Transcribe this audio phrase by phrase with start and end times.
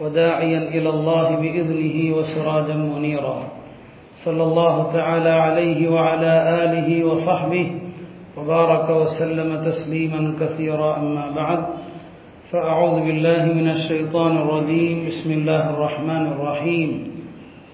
[0.00, 3.42] وداعيا إلى الله بإذنه وسراجا منيرا.
[4.14, 7.80] صلى الله تعالى عليه وعلى آله وصحبه
[8.38, 11.64] وبارك وسلم تسليما كثيرا أما بعد.
[12.52, 15.06] فأعوذ بالله من الشيطان الرجيم.
[15.06, 17.10] بسم الله الرحمن الرحيم.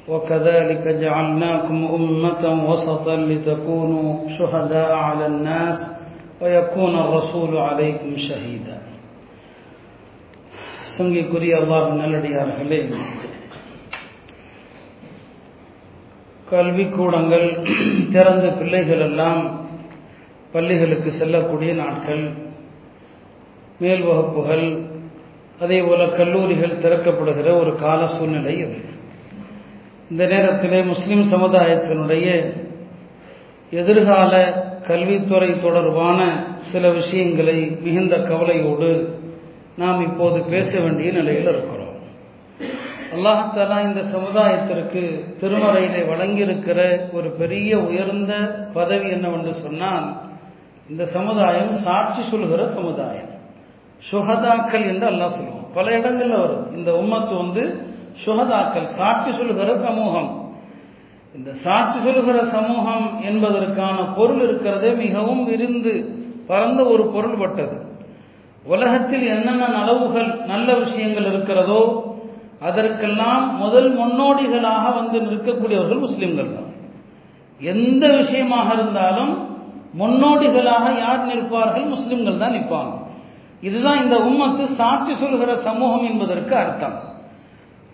[0.09, 5.97] وكذلك جعلناكم أمة وسطا لتكونوا شهداء على الناس
[6.43, 8.96] ويكون الرسول عليكم شهيدا.
[10.97, 12.81] சங்கிக்குரிய அல்லாஹ் நல்லடியார்களே.
[16.51, 17.47] கல்விக்கூடங்கள்
[18.13, 19.41] திறந்த பிள்ளைகள் எல்லாம்
[20.53, 22.23] பள்ளிகளுக்கு செல்லக்கூடிய நாட்கள்
[23.79, 24.67] மேல் வகுப்புகள்
[25.61, 28.79] அதே போல கல்லூரிகள் திறக்கப்படுகிற ஒரு கால சூழ்நிலை அது.
[30.11, 32.27] இந்த நேரத்திலே முஸ்லிம் சமுதாயத்தினுடைய
[33.73, 34.33] எதிர்கால
[34.87, 36.19] கல்வித்துறை தொடர்பான
[36.73, 38.91] சில விஷயங்களை மிகுந்த கவலையோடு
[39.77, 41.95] நாம் இப்போது பேச வேண்டிய நிலையில் இருக்கிறோம்.
[43.15, 45.03] அல்லாஹாலா இந்த சமுதாயத்திற்கு
[45.41, 46.79] திருமறையிலே வழங்கியிருக்கிற
[47.13, 48.33] ஒரு பெரிய உயர்ந்த
[48.73, 50.17] பதவி என்னவென்று சொன்னால்
[50.89, 53.31] இந்த சமுதாயம் சாட்சி சொல்கிற சமுதாயம்.
[54.11, 56.77] சுகதாக்கள் என்று அல்லாஹ் சொல்லுவோம் பல இடங்களில் வரும்.
[56.77, 57.87] இந்த உம்மத்து வந்து
[58.27, 60.51] சுகதாக்கள் சாட்சி சொல்கிற சமூகம்.
[61.35, 65.95] இந்த சாட்சி சொல்கிற சமூகம் என்பதற்கான பொருள் இருக்கிறதே மிகவும் விரிந்து
[66.47, 67.95] பரந்த ஒரு பொருள்பட்டது.
[68.73, 71.81] உலகத்தில் என்னென்ன நலவுகள் நல்ல விஷயங்கள் இருக்கிறதோ
[72.69, 76.71] அதற்கெல்லாம் முதல் முன்னோடிகளாக வந்து நிற்கக்கூடியவர்கள் முஸ்லிம்கள் தான்.
[77.61, 79.35] எந்த விஷயமாக இருந்தாலும்
[80.01, 81.85] முன்னோடிகளாக யார் நிற்பார்கள்?
[81.95, 82.95] முஸ்லிம்கள் தான் நிற்பாங்க.
[83.67, 86.97] இதுதான் இந்த உம்மத்து சாட்சி சொல்கிற சமூகம் என்பதற்கு அர்த்தம்.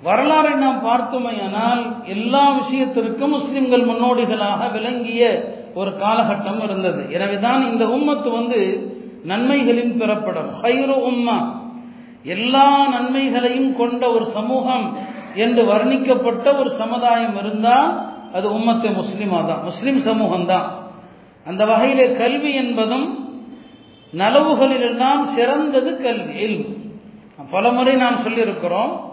[0.07, 1.83] வரலாறை நாம் பார்த்தோமையானால்
[2.15, 5.23] எல்லா விஷயத்திற்கும் முஸ்லிம்கள் முன்னோடிகளாக விளங்கிய
[5.81, 7.03] ஒரு காலகட்டம் இருந்தது.
[7.17, 8.61] எனவேதான் இந்த உம்மத்து வந்து
[9.27, 10.51] நன்மைகளின் பிறப்படம்.
[10.63, 11.39] ஹைரு உம்மா.
[12.23, 14.99] எல்லா நன்மைகளையும் கொண்ட ஒரு சமூகம்
[15.35, 19.63] என்று வர்ணிக்கப்பட்ட ஒரு சமுதாயம் இருந்தால் அது உம்மத்தை முஸ்லீமா தான்.
[19.63, 20.91] முஸ்லீம் சமூகம் தான்
[21.47, 23.37] அந்த வகையிலே கல்வி என்பதும்
[24.15, 26.67] நலவுகளிலெல்லாம் சிறந்தது கல்வி.
[27.51, 29.11] பல முறை நாம் சொல்லியிருக்கிறோம்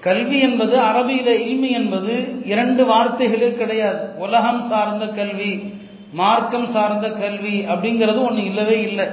[0.00, 4.18] கல்வி என்பது அரபியில இல்மி என்பது இரண்டு வார்த்தைகளே கிடையாது.
[4.18, 5.72] உலகம் சார்ந்த கல்வி
[6.12, 9.08] மார்க்கம் சார்ந்த கல்வி அப்படிங்கிறது ஒன்று இல்லவே இல்லை.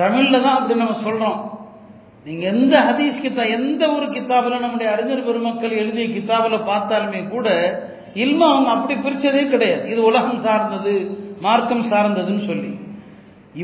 [0.00, 1.38] தமிழில் தான் அப்படி நம்ம சொல்கிறோம்
[2.26, 7.48] நீங்கள் எந்த ஹதீஸ் கித்தா எந்த ஒரு கித்தாபில் நம்முடைய அறிஞர் பெருமக்கள் எழுதிய கித்தாபில் பார்த்தாலுமே கூட
[8.24, 9.84] இல்ம அவங்க அப்படி பிரித்ததே கிடையாது.
[9.92, 10.94] இது உலகம் சார்ந்தது
[11.44, 12.70] மார்க்கம் சார்ந்ததுன்னு சொல்லி.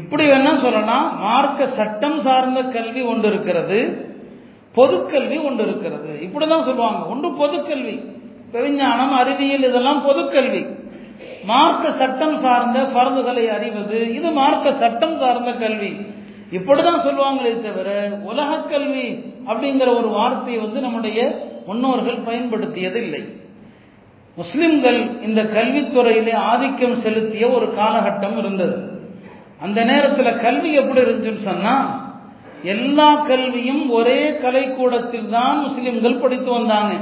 [0.00, 3.78] இப்படி வேணா சொல்லலாம் மார்க்க சட்டம் சார்ந்த கல்வி ஒன்று இருக்கிறது
[4.74, 6.12] பொதுக்கல்வி ஒன்று இருக்கிறது.
[6.26, 7.00] இப்படிதான் சொல்லுவாங்க.
[7.12, 7.96] ஒன்று பொதுக்கல்வி.
[8.64, 10.62] விஞ்ஞானம் அறிவியல் இதெல்லாம் பொதுக்கல்வி.
[11.50, 15.92] மார்க்க சட்டம் சார்ந்த பரந்துகளை அறிவது இது மார்க்க சட்டம் சார்ந்த கல்வி.
[16.52, 19.06] இப்படிதான் சொல்லுவாங்களே தவிர உலக கல்வி
[19.46, 23.44] அப்படிங்கிற ஒரு வார்த்தையை வந்து நம்முடைய முன்னோர்கள் பயன்படுத்தியது இல்லை
[24.36, 29.04] முஸ்லிம்கள் இந்த கல்வித்துறையிலே ஆதிக்கம் செலுத்திய ஒரு காலகட்டம் இருந்தது.
[29.60, 32.04] அந்த நேரத்தில் கல்வி எப்படி இருந்துச்சுன்னு சொன்னா
[32.62, 36.94] எல்லா கல்வியும் ஒரே கலைக்கூடத்தில் தான் முஸ்லிம்கள் படித்து வந்தாங்க.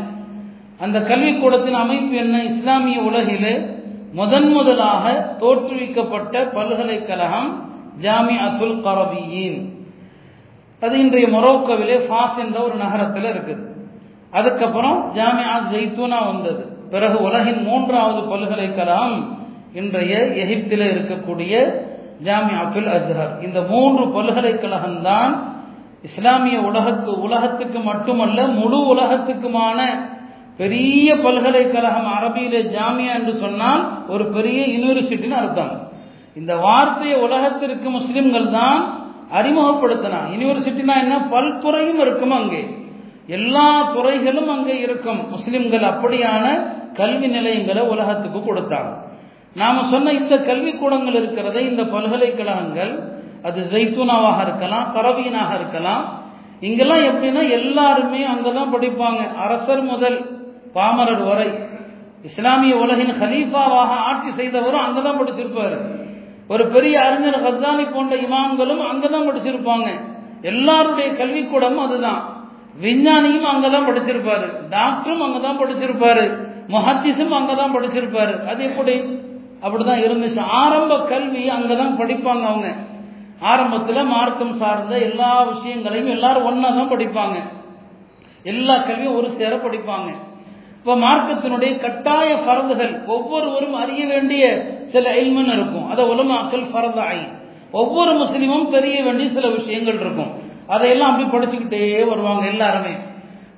[0.79, 2.43] அந்த கல்விக்கூடத்தின் அமைப்பு என்ன?
[2.45, 3.67] இஸ்லாமிய உலகிலே
[4.13, 9.73] முதன் முதலாக தோற்றுவிக்கப்பட்ட பல்கலைக்கழகம் ஜாமி அத்துல் கரபியின்.
[10.81, 13.73] அது இன்றைய மொரோக்கோவிலே ஃபாஸ் என்ற ஒரு நகரத்தில் இருக்குது.
[14.31, 16.89] அதுக்கப்புறம் ஜாமியா ஜெய்தூனா வந்தது.
[16.91, 19.37] பிறகு உலகின் மூன்றாவது பல்கலைக்கழகம்
[19.73, 21.83] இன்றைய எகிப்தில் இருக்கக்கூடிய
[22.21, 23.45] ஜாமி அப்துல் அஸ்ஹர்.
[23.45, 25.53] இந்த மூன்று பல்கலைக்கழகம் தான்
[26.03, 29.81] இஸ்லாமிய உலகக்கு உலகத்துக்கு மட்டுமல்ல முழு உலகத்துக்குமான
[30.57, 35.93] பெரிய பல்கலைக்கழகம் அரபியிலே ஜாமியா என்று சொன்னால் ஒரு பெரிய யூனிவர்சிட்டின்னு அர்த்தம்.
[36.37, 39.03] இந்த வார்த்தையை உலகத்திற்கு முஸ்லிம்கள் தான்
[39.33, 41.27] அறிமுகப்படுத்தினார் யூனிவர்சிட்டினா என்ன?
[41.31, 42.69] பல்துறையும் இருக்கும் அங்கே.
[43.27, 45.31] எல்லா துறைகளும் அங்கே இருக்கும்.
[45.31, 48.97] முஸ்லிம்கள் அப்படியான கல்வி நிலையங்களை உலகத்துக்கு கொடுத்தாங்க.
[49.55, 56.23] நாம சொன்ன இந்த கல்விக்கூடங்கள் இருக்கிறத இந்த பல்கலைக்கழகங்கள் அது ஜெய்தூனாவாக இருக்கலாம் கரவீனாக இருக்கலாம்.
[56.61, 59.35] இங்கெல்லாம் எப்படின்னா எல்லாருமே அங்கதான் படிப்பாங்க.
[59.35, 60.43] அரசர் முதல்
[60.75, 61.59] பாமரர் வரை.
[62.23, 66.03] இஸ்லாமிய உலகின் ஹலீஃபாவாக ஆட்சி செய்தவரும் அங்கதான் படிச்சிருப்பாரு.
[66.49, 70.01] ஒரு பெரிய அறிஞர் ஹஸ்தானி போன்ற இமாம்களும் அங்கதான் படிச்சிருப்பாங்க.
[70.43, 72.49] எல்லாருடைய கல்விக்கூடமும் அதுதான்.
[72.81, 74.53] விஞ்ஞானியும் அங்கதான் படிச்சிருப்பாரு.
[74.71, 76.53] டாக்டரும் அங்கதான் படிச்சிருப்பாரு.
[76.69, 78.47] முஹத்திஸும் அங்கதான் படிச்சிருப்பாரு.
[78.47, 79.01] அது எப்படி?
[79.63, 80.41] அப்படிதான் இருந்துச்சு.
[80.41, 82.75] ஆரம்ப கல்வி அங்கதான் படிப்பாங்க அவங்க.
[83.41, 87.37] ஆரம்பத்துல மார்க்கம் சார்ந்த எல்லா விஷயங்களையும் எல்லாரும் ஒன்னா தான் படிப்பாங்க.
[88.43, 90.15] எல்லா கல்வியும் ஒரு சேர படிப்பாங்க.
[90.85, 94.43] இப்போ மார்க்கத்தினுடைய கட்டாய பரந்துகள் ஒவ்வொருவரும் அறிய வேண்டிய
[94.93, 95.89] சில இல்மன் இருக்கும்.
[95.91, 97.23] அதை உலமாக்கல் பரதாய்
[97.71, 100.31] ஒவ்வொரு முஸ்லீமும் தெரிய வேண்டிய சில விஷயங்கள் இருக்கும்.
[100.67, 102.95] அதையெல்லாம் அப்படி படிச்சுக்கிட்டே வருவாங்க எல்லாருமே.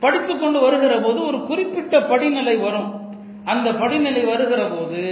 [0.00, 2.88] படித்து கொண்டு வருகிற போது ஒரு குறிப்பிட்ட படிநிலை வரும்.
[3.44, 5.02] அந்த படிநிலை வருகிற போது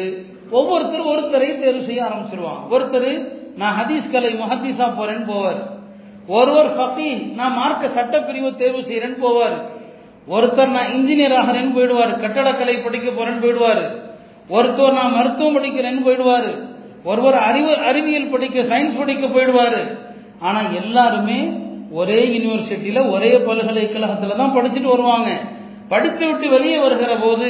[0.51, 2.65] ஒவ்வொருத்தரும் ஒருத்தரை தேர்வு செய்ய ஆரம்பிச்சிருவாங்க.
[2.71, 5.63] ஒருத்தர் நான் ஹதீஸ் கலை முஹத்தீஸா போறேன்னு போவார்.
[6.27, 9.57] ஒருவர் ஃபகீ நான் மார்க்க சட்டப்பிரிவு தேர்வு செய்யறேன்னு போவார்.
[10.29, 12.13] ஒருத்தர் நான் இன்ஜினியர் ஆகிறேன்னு போயிடுவார்.
[12.23, 13.83] கட்டடக்கலை படிக்க போறேன்னு போயிடுவார்.
[14.51, 16.51] ஒருத்தர் நான் மருத்துவம் படிக்கிறேன்னு போயிடுவார்.
[17.05, 19.79] ஒருவர் அறிவு அறிவியல் படிக்க சயின்ஸ் படிக்க போயிடுவார்.
[20.41, 21.39] ஆனால் எல்லாருமே
[21.93, 25.31] ஒரே யூனிவர்சிட்டியில் ஒரே பல்கலைக்கழகத்தில் தான் படிச்சுட்டு வருவாங்க.
[25.89, 27.49] படித்து விட்டு வெளியே வருகிற போது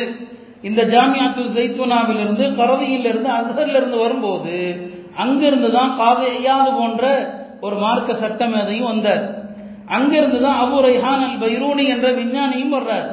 [0.63, 4.57] இந்த ஜாமியாத்து ஜெய்துனாவிலிருந்து கரதியிலிருந்து அசர்ல இருந்து வரும்போது
[5.23, 7.05] அங்கிருந்து தான் காதையாது போன்ற
[7.61, 9.25] ஒரு மார்க்க சட்ட மேதையும் வந்தார்.
[9.89, 13.09] அங்கிருந்து தான் அபு ரைஹான் அல் பைரூனி என்ற விஞ்ஞானியும் வர்றார்.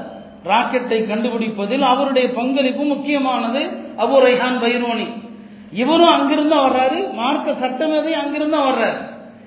[0.45, 3.61] ராக்கெட்டை கண்டுபிடிப்பதில் அவருடைய பங்களிப்பு முக்கியமானது
[3.97, 5.07] அபு ரைஹான் பைரோனி.
[5.71, 7.13] இவரும் அங்கிருந்து வர்றாரு.
[7.13, 8.97] மார்க்க சட்டமேதை அங்கிருந்து வர்றாரு.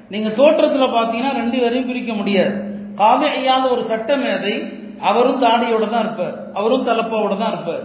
[0.09, 2.55] நீங்க தோற்றத்துல பாத்தீங்கன்னா ரெண்டு பேரையும் பிரிக்க முடியாது.
[2.95, 6.35] காதை ஐயாத ஒரு சட்டமேதை அவரும் தாடியோட தான் இருப்பார்.
[6.55, 7.85] அவரும் தலப்பாவோட தான் இருப்பார்.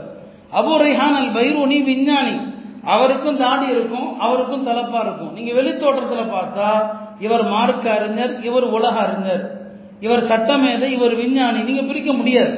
[0.54, 2.58] அபு ரைஹான் அல் பைரூனி விஞ்ஞானி.
[2.86, 5.34] அவருக்கும் தாடி இருக்கும் அவருக்கும் தலப்பா இருக்கும்.
[5.34, 6.70] நீங்க வெளி பார்த்தா
[7.20, 9.46] இவர் மார்க்க அறிஞர் இவர் உலக அறிஞர்.
[10.00, 11.60] இவர் சட்டமேதை இவர் விஞ்ஞானி.
[11.60, 12.54] நீங்க பிரிக்க முடியாது.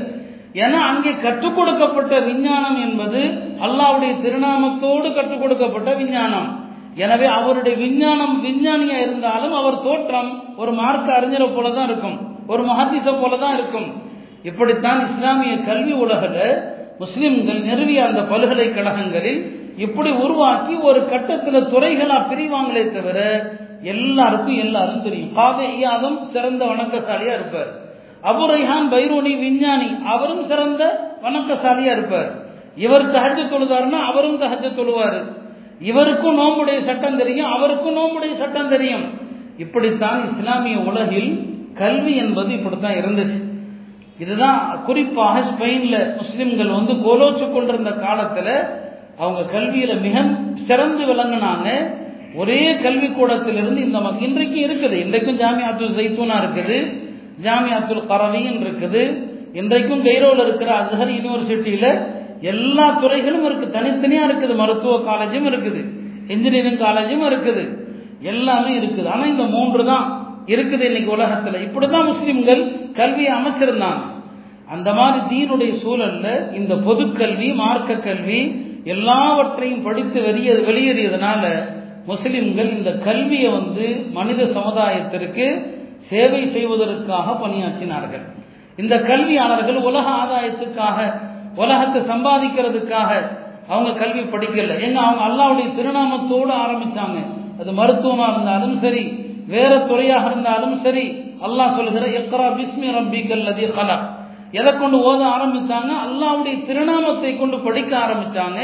[0.53, 3.21] ஏன்னா அங்கே கற்றுக் கொடுக்கப்பட்ட விஞ்ஞானம் என்பது
[3.65, 6.49] அல்லாவுடைய திருநாமத்தோடு கற்றுக் கொடுக்கப்பட்ட விஞ்ஞானம்.
[6.95, 12.17] எனவே அவருடைய விஞ்ஞானம் விஞ்ஞானியா இருந்தாலும் அவர் தோற்றம் ஒரு மார்க்க அறிஞரை போலதான் இருக்கும்.
[12.47, 13.89] ஒரு மஹதிச போலதான் இருக்கும்.
[14.43, 16.43] இப்படித்தான் இஸ்லாமிய கல்வி உலகில்
[16.99, 19.41] முஸ்லிம்கள் நிறுவிய அந்த பல்கலைக்கழகங்களில்
[19.77, 23.19] இப்படி உருவாக்கி ஒரு கட்டத்தில் துறைகளா பிரிவாங்களே தவிர
[23.81, 25.36] எல்லாருக்கும் எல்லாரும் தெரியும்.
[25.36, 27.80] காதையாதும் சிறந்த வணக்கசாலியா இருப்பார்.
[28.24, 32.31] அபு ரைஹான் பைரோனி விஞ்ஞானி அவரும் சிறந்த வணக்கசாலியா இருப்பார்.
[32.75, 35.24] இவர் தகஜ தொழுதாருன்னா அவரும் தகஜ தொழுவாரு.
[35.80, 39.04] இவருக்கும் நோம்புடைய சட்டம் தெரியும் அவருக்கும் நோம்புடைய சட்டம் தெரியும்.
[39.57, 43.50] இப்படித்தான் இஸ்லாமிய உலகில் கல்வி என்பது இப்படித்தான் இருந்துச்சு.
[44.19, 48.68] இதுதான் குறிப்பாக ஸ்பெயின்ல முஸ்லிம்கள் வந்து கோலோச்சு கொண்டிருந்த காலத்துல
[49.18, 50.24] அவங்க கல்வியில மிக
[50.56, 52.00] சிறந்து விளங்கினாங்க.
[52.39, 54.95] ஒரே கல்விக்கூடத்திலிருந்து இந்த மக் இன்றைக்கும் இருக்குது.
[55.06, 56.78] இன்றைக்கும் ஜாமியாத்துல் ஜெய்தூனா இருக்குது
[57.45, 59.04] ஜாமி அப்துல் கரவின் இருக்குது
[59.60, 61.89] இன்றைக்கும் கெய்ரோவில் இருக்கிற அஸ்ஹர் யூனிவர்சிட்டியில்
[62.51, 63.68] எல்லா துறைகளும் இருக்கு.
[63.78, 64.54] தனித்தனியா இருக்குது.
[64.62, 65.81] மருத்துவ காலேஜும் இருக்குது.
[66.33, 67.63] இன்ஜினியரிங் காலேஜும் இருக்குது.
[68.31, 69.07] எல்லாமே இருக்குது.
[69.13, 70.06] ஆனால் இந்த மூன்று தான்
[70.54, 72.62] இருக்குது இன்னைக்கு இப்படி இப்படிதான் முஸ்லிம்கள்
[73.00, 74.01] கல்வியை அமைச்சிருந்தாங்க.
[74.74, 76.28] அந்த மாதிரி தீனுடைய சூழல்ல
[76.60, 78.42] இந்த பொது கல்வி மார்க்க கல்வி
[78.94, 81.44] எல்லாவற்றையும் படித்து வெளியே வெளியேறியதுனால
[82.09, 83.86] முஸ்லிம்கள் இந்த கல்வியை வந்து
[84.18, 85.45] மனித சமுதாயத்திற்கு
[86.09, 88.24] சேவை செய்வதற்காக பணியாற்றினார்கள்.
[88.81, 90.98] இந்த கல்வியாளர்கள் உலக ஆதாயத்துக்காக
[91.63, 93.12] உலகத்தை சம்பாதிக்கிறதுக்காக
[93.71, 94.77] அவங்க கல்வி படிக்கல.
[94.86, 97.19] ஏங்க அவங்க அல்லாவுடைய திருநாமத்தோடு ஆரம்பிச்சாங்க.
[97.59, 99.04] அது மருத்துவமா இருந்தாலும் சரி
[99.54, 101.06] வேற துறையாக இருந்தாலும் சரி
[101.47, 103.97] அல்லாஹ் சொல்லுகிற எக்ரா பிஸ்மி ரப்பிக்கல் அதிக கலா
[104.59, 108.59] எதை கொண்டு ஓத ஆரம்பித்தாங்க அல்லாவுடைய திருநாமத்தை கொண்டு படிக்க ஆரம்பிச்சாங்க.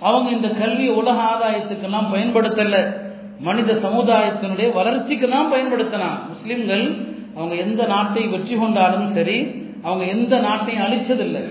[0.00, 2.92] அவங்க இந்த கல்வி உலக ஆதாயத்துக்கெல்லாம் பயன்படுத்தல.
[3.40, 6.96] மனித சமுதாயத்தினுடைய வளர்ச்சிக்கு தான் பயன்படுத்தலாம் முஸ்லிம்கள்
[7.36, 11.42] அவங்க எந்த நாட்டை வெற்றி கொண்டாலும் சரி அவங்க எந்த நாட்டையும் அழிச்சதில்லை.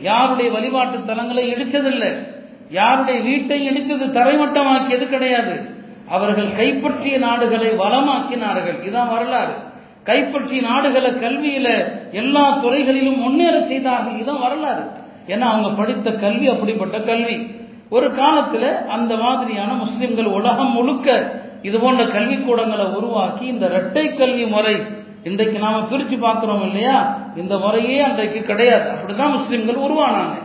[0.00, 2.10] யாருடைய வழிபாட்டு தலங்களை இடிச்சதில்லை.
[2.70, 5.76] யாருடைய வீட்டை இடித்தது தரைமட்டமாக்கியது கிடையாது.
[6.08, 8.78] அவர்கள் கைப்பற்றிய நாடுகளை வளமாக்கினார்கள்.
[8.88, 9.54] இதான் வரலாறு.
[10.04, 11.68] கைப்பற்றிய நாடுகளை கல்வியில
[12.12, 14.14] எல்லா துறைகளிலும் முன்னேற செய்தார்கள்.
[14.14, 14.84] இதான் வரலாறு.
[15.26, 17.56] ஏன்னா அவங்க படித்த கல்வி அப்படிப்பட்ட கல்வி.
[17.90, 24.76] ஒரு காலத்துல அந்த மாதிரியான முஸ்லிம்கள் உலகம் முழுக்க இது போன்ற கல்விக்கூடங்களை உருவாக்கி இந்த இரட்டை கல்வி முறை
[25.22, 27.16] இன்றைக்கு நாம பிரிச்சு பார்க்கிறோம் இல்லையா?
[27.36, 28.90] இந்த முறையே அன்றைக்கு கிடையாது.
[28.90, 30.36] அப்படிதான் முஸ்லிம்கள் உருவானாங்க.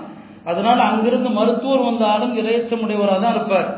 [0.45, 3.69] அதனால அங்கிருந்து மருத்துவர் வந்தாலும் இறைச்சமுடையவராக தான் இருப்பார்.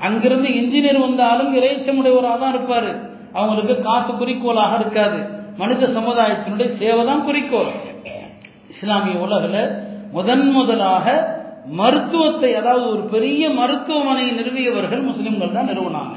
[0.00, 2.90] அங்கிருந்து இன்ஜினியர் வந்தாலும் இறைச்சமுடையவராக தான் இருப்பார்.
[3.32, 5.18] அவங்களுக்கு காசு குறிக்கோளாக இருக்காது.
[5.56, 7.70] மனித சமுதாயத்தினுடைய சேவை தான் குறிக்கோள்.
[8.68, 11.06] இஸ்லாமிய உலகில் முதன் முதலாக
[11.64, 16.14] மருத்துவத்தை அதாவது ஒரு பெரிய மருத்துவமனையை நிறுவியவர்கள் முஸ்லிம்கள் தான் நிறுவனாங்க.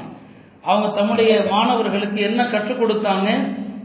[0.64, 3.28] அவங்க தம்முடைய மாணவர்களுக்கு என்ன கற்றுக் கொடுத்தாங்க?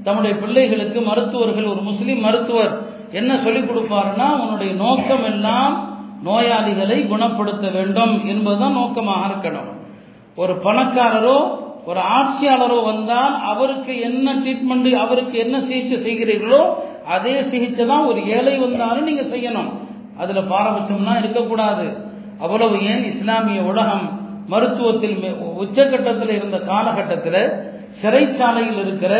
[0.04, 5.90] தம்முடைய பிள்ளைகளுக்கு மருத்துவர்கள் ஒரு முஸ்லிம் மருத்துவர் என்ன சொல்லிக் கொடுப்பாருன்னா உன்னுடைய நோக்கம் எல்லாம்
[6.24, 9.70] நோயாளிகளை குணப்படுத்த வேண்டும் என்பதுதான் நோக்கமாக இருக்கணும்.
[10.36, 11.38] ஒரு பணக்காரரோ
[11.86, 16.62] ஒரு ஆட்சியாளரோ வந்தால் அவருக்கு என்ன ட்ரீட்மெண்ட் அவருக்கு என்ன சிகிச்சை செய்கிறீர்களோ
[17.08, 19.72] அதே சிகிச்சை தான் ஒரு ஏழை வந்தாலும் நீங்க செய்யணும்.
[20.22, 21.86] அதுல பாரபட்சம்லாம் இருக்கக்கூடாது.
[22.40, 24.06] அவ்வளவு ஏன் இஸ்லாமிய உலகம்
[24.50, 25.18] மருத்துவத்தில்
[25.64, 27.44] உச்சகட்டத்தில் இருந்த காலகட்டத்தில்
[28.02, 29.14] சிறைச்சாலையில் இருக்கிற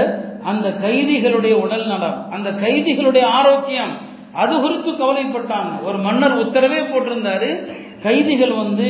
[0.44, 3.94] அந்த கைதிகளுடைய உடல் நலம் அந்த கைதிகளுடைய ஆரோக்கியம்
[4.34, 5.74] அது குறித்து கவலைப்பட்டாங்க.
[5.84, 7.50] ஒரு மன்னர் உத்தரவே போட்டிருந்தாரு
[8.04, 8.90] கைதிகள் வந்து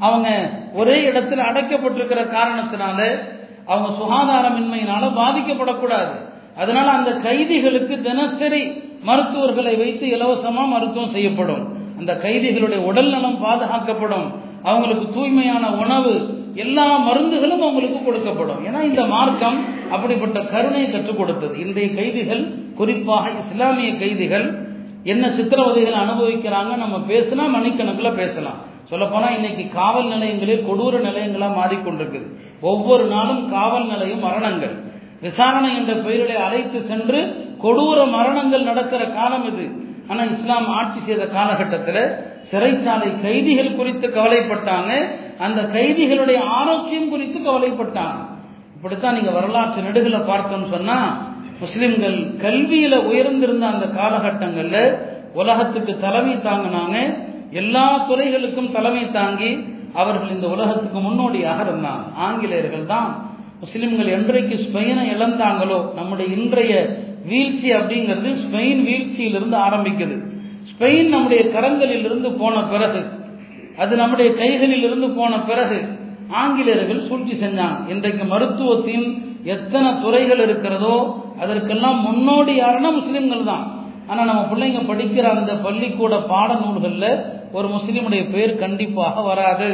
[0.00, 0.28] அவங்க
[0.74, 3.00] ஒரே இடத்துல அடைக்கப்பட்டிருக்கிற காரணத்தினால
[3.66, 6.12] அவங்க சுகாதாரமின்மையினால பாதிக்கப்படக்கூடாது.
[6.56, 8.62] அதனால அந்த கைதிகளுக்கு தினசரி
[9.02, 11.78] மருத்துவர்களை வைத்து இலவசமா மருத்துவம் செய்யப்படும்.
[11.98, 14.26] அந்த கைதிகளுடைய உடல் நலம் பாதுகாக்கப்படும்.
[14.62, 18.60] அவங்களுக்கு தூய்மையான உணவு எல்லா மருந்துகளும் அவங்களுக்கு கொடுக்கப்படும்.
[18.68, 21.58] ஏன்னா இந்த மார்க்கம் அப்படிப்பட்ட கருணை கற்றுக் கொடுத்தது.
[21.58, 24.68] இன்றைய கைதிகள் குறிப்பாக இஸ்லாமிய கைதிகள்
[25.04, 28.68] என்ன சித்திரவதைகள் அனுபவிக்கிறாங்க நம்ம பேசினா மணிக்கணக்கில் பேசலாம்.
[28.90, 32.26] சொல்லப்போனா இன்னைக்கு காவல் நிலையங்களே கொடூர நிலையங்களா மாறிக்கொண்டிருக்குது.
[32.60, 34.76] ஒவ்வொரு நாளும் காவல் நிலையம் மரணங்கள்.
[35.20, 37.20] விசாரணை என்ற பெயரிலே அழைத்து சென்று
[37.62, 39.66] கொடூர மரணங்கள் நடக்கிற காலம் இது.
[40.10, 42.02] ஆனா இஸ்லாம் ஆட்சி செய்த காலகட்டத்தில்
[42.50, 44.92] சிறைச்சாலை கைதிகள் குறித்து கவலைப்பட்டாங்க.
[45.38, 48.18] அந்த கைதிகளுடைய ஆரோக்கியம் குறித்து கவலைப்பட்டாங்க.
[48.76, 50.98] இப்படித்தான் நீங்க வரலாற்று நெடுகளை பார்த்தோம்னு சொன்னா
[51.60, 54.78] முஸ்லிம்கள் கல்வியில உயர்ந்திருந்த அந்த காலகட்டங்கள்ல
[55.34, 56.96] உலகத்துக்கு தலைமை தாங்கினாங்க.
[57.50, 59.50] எல்லா துறைகளுக்கும் தலைமை தாங்கி
[59.94, 62.04] அவர்கள் இந்த உலகத்துக்கு முன்னோடியாக இருந்தாங்க.
[62.16, 63.10] ஆங்கிலேயர்கள் தான்
[63.62, 66.74] முஸ்லிம்கள் என்றைக்கு ஸ்பெயினை இழந்தாங்களோ நம்முடைய இன்றைய
[67.30, 70.16] வீழ்ச்சி அப்படிங்கிறது ஸ்பெயின் வீழ்ச்சியிலிருந்து ஆரம்பிக்குது.
[70.70, 73.00] ஸ்பெயின் நம்முடைய கரங்களில் இருந்து போன பிறகு
[73.82, 75.78] அது நம்முடைய கைகளில் இருந்து போன பிறகு
[76.40, 77.78] ஆங்கிலேயர்கள் சூழ்ச்சி செஞ்சாங்க.
[77.92, 79.06] இன்றைக்கு மருத்துவத்தின்
[79.54, 80.96] எத்தனை துறைகள் இருக்கிறதோ
[81.42, 83.64] அதற்கெல்லாம் முன்னோடி யாருன்னா முஸ்லிம்கள் தான்.
[84.10, 87.10] ஆனால் நம்ம பிள்ளைங்க படிக்கிற அந்த பள்ளிக்கூட பாட நூல்களில்
[87.56, 89.70] ஒரு முஸ்லீமுடைய பெயர் கண்டிப்பாக வராது.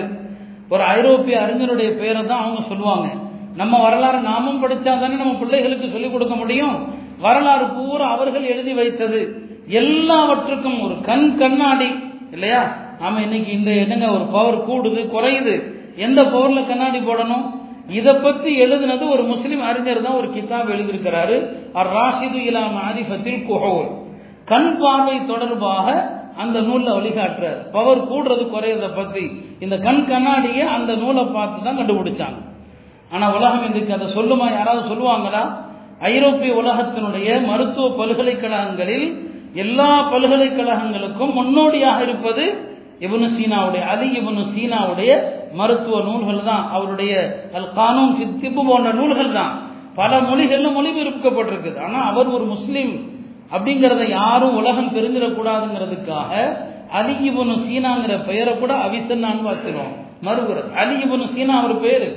[0.72, 3.08] ஒரு ஐரோப்பிய அறிஞருடைய பெயரை தான் அவங்க சொல்லுவாங்க.
[3.56, 6.92] நம்ம வரலாறு நாமும் படிச்சா தானே நம்ம பிள்ளைகளுக்கு சொல்லிக் கொடுக்க முடியும்?
[7.20, 9.20] வரலாறு பூரா அவர்கள் எழுதி வைத்தது.
[9.68, 11.90] எல்லாவற்றுக்கும் ஒரு கண் கண்ணாடி
[12.30, 12.76] இல்லையா?
[13.00, 15.54] நாம இன்னைக்கு இந்த என்னங்க ஒரு பவர் கூடுது குறையுது.
[15.96, 17.46] எந்த பவர்ல கண்ணாடி போடணும்?
[17.88, 21.36] இதை பத்தி எழுதுனது ஒரு முஸ்லீம் அறிஞர் தான் ஒரு கிதாப் எழுதியிருக்கிறாரு.
[21.74, 23.88] அர் ராஷிது இலா மாரிஃபத்தில் குஹோல்
[24.44, 27.70] கண் பார்வை தொடர்பாக அந்த நூல்ல வழிகாட்டுறார்.
[27.72, 29.40] பவர் கூடுறது குறையறத பத்தி.
[29.60, 32.40] இந்த கண் கண்ணாடியை அந்த நூலை பார்த்து தான் கண்டுபிடிச்சாங்க.
[33.10, 34.46] ஆனா உலகம் இன்றைக்கு அதை சொல்லுமா?
[34.52, 35.42] யாராவது சொல்லுவாங்களா?
[36.00, 39.06] ஐரோப்பிய உலகத்தினுடைய மருத்துவ பல்கலைக்கழகங்களில்
[39.54, 45.10] எல்லா பல்கலைக்கழகங்களுக்கும் முன்னோடியாக இருப்பது இவனு சீனாவுடைய அலி இவனு சீனாவுடைய
[45.52, 46.68] மருத்துவ நூல்கள் தான்.
[46.70, 47.12] அவருடைய
[47.52, 48.14] அல் கானூன்
[48.70, 49.52] போன்ற நூல்கள் தான்.
[49.94, 51.78] பல மொழிகள்ல மொழிபெயர்க்கப்பட்டிருக்குது.
[51.80, 52.92] ஆனால் அவர் ஒரு முஸ்லீம்
[53.52, 56.32] அப்படிங்கிறத யாரும் உலகம் தெரிஞ்சிடக்கூடாதுங்கிறதுக்காக
[56.98, 62.08] அலிகிபனு சீனாங்கிற பெயரை கூட அவிசன்னான்னு வச்சிருவோம் மறுபுறம் அலிகிபனு சீனா அவர் பேரு.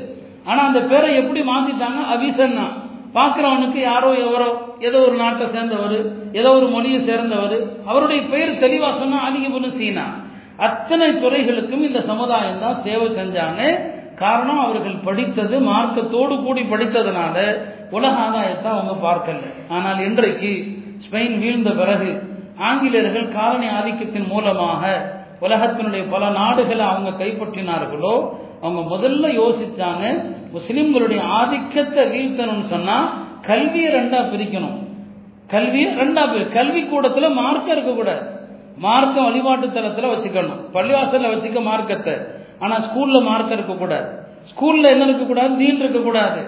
[0.46, 2.68] ஆனா அந்த பேரை எப்படி மாத்திட்டாங்க அவிசன்னா
[3.16, 4.50] பார்க்கிறவனுக்கு யாரோ எவரோ
[4.88, 6.00] ஏதோ ஒரு நாட்டை சேர்ந்தவர்
[6.40, 7.56] ஏதோ ஒரு மொழியை சேர்ந்தவர்
[7.90, 10.06] அவருடைய பெயர் தெளிவா சொன்னா அதிகபுன்னு சீனா.
[10.68, 13.62] அத்தனை துறைகளுக்கும் இந்த சமுதாயம் தான் சேவை செஞ்சாங்க.
[14.16, 17.36] காரணம் அவர்கள் படித்தது மார்க்கத்தோடு கூடி படித்ததுனால
[17.98, 19.46] உலக ஆதாயத்தை அவங்க பார்க்கல.
[19.76, 20.52] ஆனால் இன்றைக்கு
[21.06, 22.10] ஸ்பெயின் வீழ்ந்த பிறகு
[22.70, 24.84] ஆங்கிலேயர்கள் காலனி ஆதிக்கத்தின் மூலமாக
[25.42, 28.16] உலகத்தினுடைய பல நாடுகளை அவங்க கைப்பற்றினார்களோ
[28.64, 30.06] அவங்க முதல்ல யோசிச்சாங்க
[30.56, 32.98] முஸ்லிம்களுடைய ஆதிக்கத்தை வீழ்த்தணும்னு சொன்னா
[33.50, 34.78] கல்வியை ரெண்டா பிரிக்கணும்.
[35.54, 38.24] கல்வியை ரெண்டா பிரி கல்வி கூடத்துல மார்க்கம் இருக்கக்கூடாது
[38.86, 40.60] மார்க்கம் வழிபாட்டு தளத்துல வச்சுக்கணும்.
[40.76, 42.16] பள்ளிவாசல்ல வச்சுக்க மார்க்கத்தை
[42.64, 44.10] ஆனா ஸ்கூல்ல மார்க்கம் இருக்கக்கூடாது
[44.52, 46.42] ஸ்கூல்ல என்ன இருக்கக்கூடாது தீன் இருக்கக்கூடாது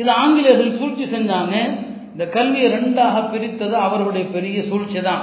[0.00, 1.54] இது ஆங்கிலேயர்கள் சூழ்ச்சி செஞ்சாங்க.
[2.12, 5.22] இந்த கல்வியை ரெண்டாக பிரித்தது அவர்களுடைய பெரிய சூழ்ச்சி தான்.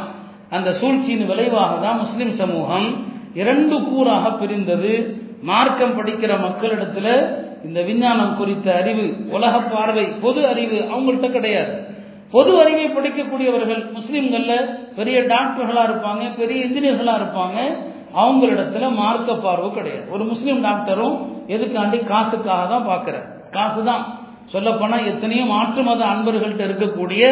[0.55, 2.87] அந்த சூழ்ச்சியின் விளைவாக தான் முஸ்லிம் சமூகம்
[3.41, 4.93] இரண்டு கூறாக பிரிந்தது.
[5.49, 7.07] மார்க்கம் படிக்கிற மக்களிடத்துல
[7.67, 11.73] இந்த விஞ்ஞானம் குறித்த அறிவு உலக பார்வை பொது அறிவு அவங்கள்ட்ட கிடையாது.
[12.33, 14.53] பொது அறிவை படிக்கக்கூடியவர்கள் முஸ்லிம்கள்ல
[14.97, 17.57] பெரிய டாக்டர்களா இருப்பாங்க பெரிய இன்ஜினியர்களா இருப்பாங்க.
[18.21, 20.05] அவங்களிடத்துல மார்க்க பார்வை கிடையாது.
[20.15, 21.15] ஒரு முஸ்லீம் டாக்டரும்
[21.55, 23.27] எதுக்காண்டி காசுக்காக தான் பார்க்கிறார்.
[23.55, 24.03] காசு தான்
[24.53, 27.23] சொல்லப்போனா எத்தனையோ மாற்று மத அன்பர்கள்ட்ட இருக்கக்கூடிய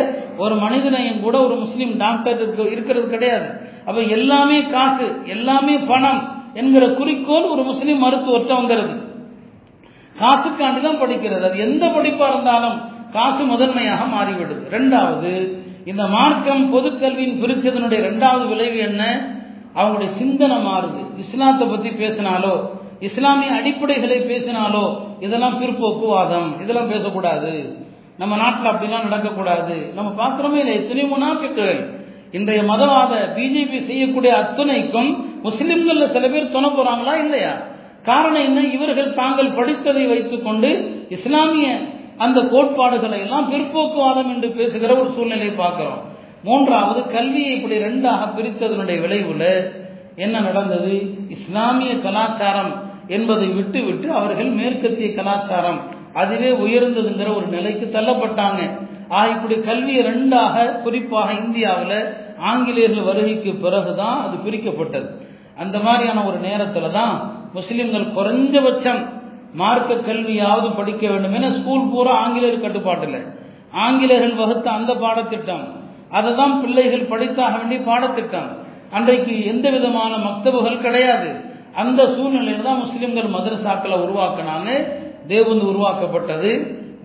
[0.44, 3.48] ஒரு மனிதனையும் கூட ஒரு முஸ்லீம் டாக்டர் இருக்க இருக்கிறது கிடையாது.
[3.88, 6.22] அப்ப எல்லாமே காசு எல்லாமே பணம்.
[6.60, 8.96] என்கிற குறிக்கோள் ஒரு முஸ்லீம் மருத்துவர்கிட்ட வந்துடுது
[10.16, 11.44] காசுக்காண்டி தான் படிக்கிறது.
[11.50, 12.78] அது எந்த படிப்பா இருந்தாலும்
[13.16, 14.64] காசு முதன்மையாக மாறிவிடுது.
[14.76, 15.32] ரெண்டாவது
[15.92, 19.04] இந்த மார்க்கம் பொதுக்கல்வியின் பிரிச்சதனுடைய ரெண்டாவது விளைவு என்ன?
[19.78, 21.02] அவங்களுடைய சிந்தனை மாறுது.
[21.24, 22.54] இஸ்லாத்தை பத்தி பேசினாலோ
[23.08, 24.84] இஸ்லாமிய அடிப்படைகளை பேசினாலோ
[25.26, 27.54] இதெல்லாம் பிற்போக்குவாதம் இதெல்லாம் பேசக்கூடாது.
[28.22, 29.78] நம்ம நாட்டில் அப்படிலாம் நடக்கக்கூடாது.
[29.98, 31.82] நம்ம பார்க்குறோமே இல்லை எத்தனையோ முனாபிக்குகள்
[32.32, 35.10] இன்றைய மதவாத பிஜேபி செய்யக்கூடிய அத்துணைக்கும்
[35.44, 37.54] முஸ்லிம்கள்ல சில பேர் துணை போறாங்களா இல்லையா?
[38.04, 38.62] காரணம் என்ன?
[38.62, 40.70] இவர்கள் தாங்கள் படித்ததை வைத்துக்கொண்டு
[41.10, 41.68] இஸ்லாமிய
[42.18, 46.02] அந்த கோட்பாடுகளை எல்லாம் பிற்போக்குவாதம் என்று பேசுகிற ஒரு சூழ்நிலையை பார்க்கிறோம்.
[46.44, 49.44] மூன்றாவது கல்வியை இப்படி ரெண்டாக பிரித்ததனுடைய விளைவுல
[50.16, 51.16] என்ன நடந்தது?
[51.30, 52.72] இஸ்லாமிய கலாச்சாரம்
[53.08, 55.82] என்பதை விட்டு விட்டு அவர்கள் மேற்கத்திய கலாச்சாரம்
[56.14, 58.62] அதுவே உயர்ந்ததுங்கிற ஒரு நிலைக்கு தள்ளப்பட்டாங்க.
[59.12, 61.98] ஆ இப்படி கல்வியை ரெண்டாக குறிப்பாக இந்தியாவில்
[62.38, 65.08] ஆங்கிலேயர்கள் வருகைக்கு பிறகுதான் அது பிரிக்கப்பட்டது.
[65.58, 67.14] அந்த மாதிரியான ஒரு நேரத்தில் தான்
[67.54, 69.02] முஸ்லிம்கள் குறைஞ்சபட்சம்
[69.62, 73.20] மார்க்க கல்வியாவது படிக்க வேண்டும் என ஸ்கூல் பூரா ஆங்கிலேயர் கட்டுப்பாட்டில்
[73.86, 75.66] ஆங்கிலேயர்கள் வகுத்த அந்த பாடத்திட்டம்
[76.18, 78.50] அதை தான் பிள்ளைகள் படித்தாக வேண்டிய பாடத்திட்டம்.
[78.92, 81.30] அன்றைக்கு எந்த விதமான மக்தபுகள் கிடையாது.
[81.82, 84.70] அந்த சூழ்நிலையில் தான் முஸ்லிம்கள் மதரசாக்களை உருவாக்குனாங்க
[85.28, 86.52] தேவந்து உருவாக்கப்பட்டது.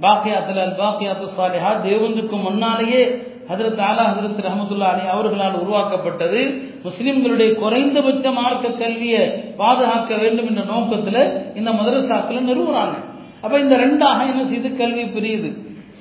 [0.05, 3.03] பாக்கியாத்துல பாக்கியாத்து சாலிஹா தேவந்துக்கு முன்னாலேயே
[3.49, 6.41] ஹதரத் ஆலா ஹதரத் ரஹமதுல்லா அலி அவர்களால் உருவாக்கப்பட்டது.
[6.85, 12.97] முஸ்லிம்களுடைய குறைந்தபட்ச மார்க்க கல்வியை பாதுகாக்க வேண்டும் என்ற நோக்கத்தில் இந்த மதரசாக்களை நிறுவுறாங்க.
[13.43, 14.77] அப்ப இந்த ரெண்டாக என்ன செய்து?
[14.77, 15.51] கல்வி பிரியுது.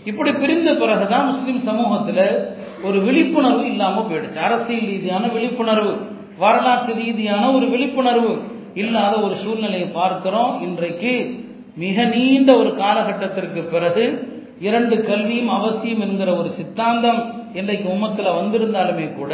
[0.05, 2.47] இப்படி பிரிந்த பிறகுதான் முஸ்லிம் சமூகத்தில்
[2.83, 4.37] ஒரு விழிப்புணர்வு இல்லாமல் போயிடுச்சு.
[4.37, 5.93] அரசியல் ரீதியான விழிப்புணர்வு
[6.37, 8.41] வரலாற்று ரீதியான ஒரு விழிப்புணர்வு
[8.73, 10.61] இல்லாத ஒரு சூழ்நிலையை பார்க்கிறோம்.
[10.61, 11.43] இன்றைக்கு
[11.75, 19.33] மிக நீண்ட ஒரு காலகட்டத்திற்கு பிறகு இரண்டு கல்வியும் அவசியம் என்கிற ஒரு சித்தாந்தம் இன்றைக்கு உமத்தில் வந்திருந்தாலுமே கூட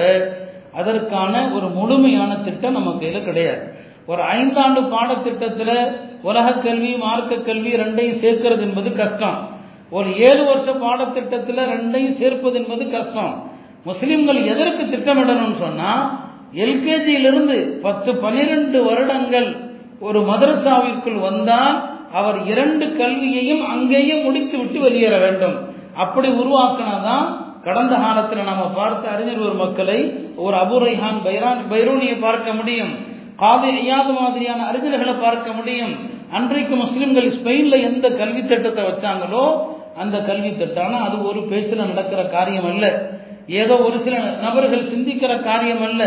[0.74, 3.74] அதற்கான ஒரு முழுமையான திட்டம் நம்ம கையில் கிடையாது.
[4.06, 9.50] ஒரு ஐந்தாண்டு பாடத்திட்டத்தில் உலக கல்வி மார்க்க கல்வி ரெண்டையும் சேர்க்கிறது என்பது கஷ்டம்.
[9.90, 13.50] ஒரு ஏழு வருஷ பாடத்திட்டத்தில் ரெண்டையும் சேர்ப்பது என்பது கஷ்டம்.
[13.84, 16.20] முஸ்லிம்கள் எதற்கு திட்டமிடணும்னு சொன்னால்
[16.54, 19.58] எல்கேஜியிலிருந்து பத்து பனிரெண்டு வருடங்கள்
[20.00, 25.56] ஒரு மதரசாவிற்குள் வந்தால் அவர் இரண்டு கல்வியையும் அங்கேயே முடித்து விட்டு வெளியேற வேண்டும்.
[25.96, 27.26] அப்படி உருவாக்கினாதான்
[27.64, 30.00] கடந்த காலத்தில் நாம பார்த்த அறிஞர் ஒரு மக்களை
[30.36, 32.94] ஒரு அபுரைஹான் பைரான் பைரோனியை பார்க்க முடியும்.
[33.40, 35.94] காதி ஐயாது மாதிரியான அறிஞர்களை பார்க்க முடியும்.
[36.32, 39.46] அன்றைக்கு முஸ்லிம்கள் ஸ்பெயின்ல எந்த கல்வி திட்டத்தை வச்சாங்களோ
[39.98, 41.02] அந்த கல்வி திட்டம்.
[41.06, 42.86] அது ஒரு பேச்சில் நடக்கிற காரியம் அல்ல.
[43.48, 46.04] ஏதோ ஒரு சில நபர்கள் சிந்திக்கிற காரியம் அல்ல.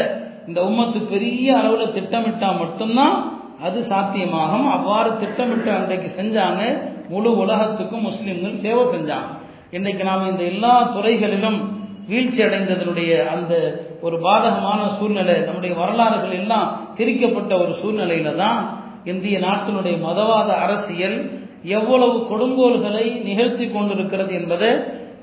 [0.49, 3.17] இந்த உம்மத்து பெரிய அளவில் திட்டமிட்டா மட்டும்தான்
[3.61, 4.67] அது சாத்தியமாகும்.
[4.77, 6.63] அவ்வாறு திட்டமிட்டு அன்றைக்கு செஞ்சாங்க.
[7.09, 9.31] முழு உலகத்துக்கும் முஸ்லிம்கள் சேவை செஞ்சாங்க.
[9.71, 13.53] இன்றைக்கு நாம் இந்த எல்லா துறைகளிலும் வீழ்ச்சி அடைந்ததனுடைய அந்த
[14.01, 18.59] ஒரு பாதகமான சூழ்நிலை நம்முடைய வரலாறுகள் எல்லாம் திரிக்கப்பட்ட ஒரு சூழ்நிலையில தான்
[19.05, 21.19] இந்திய நாட்டினுடைய மதவாத அரசியல்
[21.63, 24.71] எவ்வளவு கொடுங்கோல்களை நிகழ்த்தி கொண்டிருக்கிறது என்பதை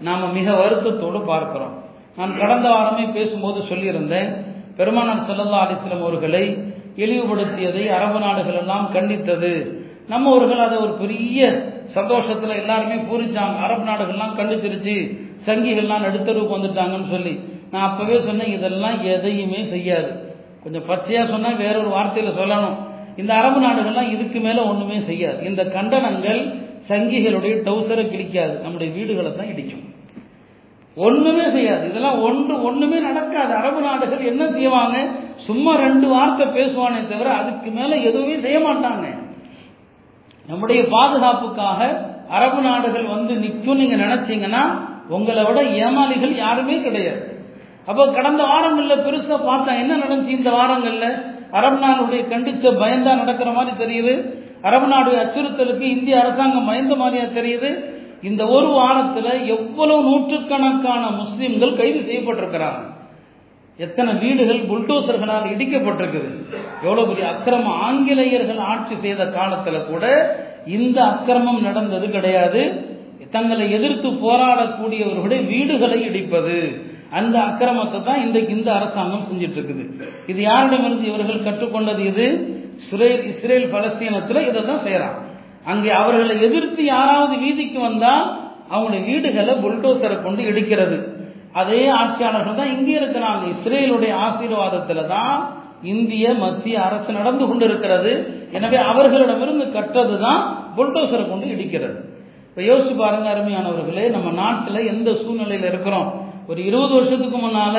[0.01, 1.73] நாம் மிக வருத்தத்தோடு பார்க்கிறோம்.
[2.17, 4.29] நான் கடந்த வாரமே பேசும்போது சொல்லியிருந்தேன்
[4.77, 6.43] பெருமானார் செல்லல்லா அலிஸ்லம் அவர்களை
[6.95, 9.79] இழிவுபடுத்தியதை அரபு நாடுகள் எல்லாம் கண்டித்தது.
[10.07, 11.63] நம்மவர்கள் அதை ஒரு பெரிய
[11.95, 13.57] சந்தோஷத்துல எல்லாருமே பூரிச்சாங்க.
[13.57, 15.19] அரபு நாடுகள்லாம் கண்டிச்சிருச்சு.
[15.45, 17.39] சங்கிகள்லாம் நடுத்தருவுக்கு வந்துட்டாங்கன்னு சொல்லி.
[17.71, 20.35] நான் அப்பவே சொன்னேன் இதெல்லாம் எதையுமே செய்யாது.
[20.63, 22.75] கொஞ்சம் பச்சையா சொன்னா வேறொரு வார்த்தையில சொல்லணும்.
[23.17, 25.43] இந்த அரபு நாடுகள்லாம் இதுக்கு மேல ஒண்ணுமே செய்யாது.
[25.43, 26.53] இந்த கண்டனங்கள்
[26.87, 28.61] சங்கிகளுடைய டவுசரை கிழிக்காது.
[28.61, 29.89] நம்முடைய வீடுகளை தான் இடிக்கும்.
[30.95, 31.89] ஒண்ணுமே செய்யாது.
[31.89, 33.53] இதெல்லாம் ஒன்று ஒண்ணுமே நடக்காது.
[33.53, 35.07] அரபு நாடுகள் என்ன செய்வாங்க?
[35.45, 39.05] சும்மா ரெண்டு வார்த்தை பேசுவானே தவிர அதுக்கு மேல எதுவுமே செய்ய மாட்டாங்க.
[40.47, 44.63] நம்முடைய பாதுகாப்புக்காக அரபு நாடுகள் வந்து நிற்கும் நீங்க நினைச்சீங்கன்னா
[45.09, 47.43] உங்களை விட ஏமாளிகள் யாருமே கிடையாது.
[47.85, 51.23] அப்போ கடந்த வாரங்கள்ல பெருசா பார்த்தா என்ன நடந்துச்சு இந்த வாரங்கள்ல?
[51.51, 54.13] அரபு நாடுடைய கண்டிச்ச பயந்தா நடக்கிற மாதிரி தெரியுது.
[54.61, 57.85] அரபு நாடு அச்சுறுத்தலுக்கு இந்திய அரசாங்கம் பயந்த மாதிரியா தெரியுது.
[58.21, 62.90] இந்த ஒரு வாரத்துல எவ்வளவு நூற்றுக்கணக்கான முஸ்லிம்கள் கைது செய்யப்பட்டிருக்கிறாங்க.
[63.79, 66.29] எத்தனை வீடுகள் புல்டோசர்களால் இடிக்கப்பட்டிருக்குது?
[66.85, 70.05] எவ்வளவு பெரிய அக்கிரமம் ஆங்கிலேயர்கள் ஆட்சி செய்த காலத்துல கூட
[70.77, 72.63] இந்த அக்கிரமம் நடந்தது கிடையாது.
[73.35, 76.57] தங்களை எதிர்த்து போராடக்கூடியவர்களுடைய வீடுகளை இடிப்பது.
[77.19, 79.85] அந்த அக்கிரமத்தை தான் இன்றைக்கு இந்த அரசாங்கம் செஞ்சிட்டு இருக்குது
[80.31, 82.27] இது யாரிடமிருந்து இவர்கள் கற்றுக்கொண்டது இது?
[82.81, 85.17] இஸ்ரேல் இஸ்ரேல் பலஸ்தீனத்தில் இதை தான் செய்யறான்
[85.71, 88.23] அங்கே அவர்களை எதிர்த்து யாராவது வீதிக்கு வந்தால்
[88.71, 90.97] அவங்களுடைய வீடுகளை புல்டோசரை கொண்டு இடிக்கிறது.
[91.59, 93.43] அதே ஆட்சியாளர்கள் தான் இங்கே இருக்கிறாங்க.
[93.55, 95.35] இஸ்ரேலுடைய ஆசீர்வாதத்தில் தான்
[95.93, 98.11] இந்திய மத்திய அரசு நடந்து கொண்டிருக்கிறது.
[98.57, 100.41] எனவே அவர்களிடமிருந்து கற்றது தான்
[100.75, 101.97] புல்டோசரை கொண்டு இடிக்கிறது.
[102.49, 106.07] இப்போ யோசிச்சு பாருங்க அருமையானவர்களே நம்ம நாட்டில் எந்த சூழ்நிலையில் இருக்கிறோம்?
[106.49, 107.75] ஒரு இருபது வருஷத்துக்கு முன்னால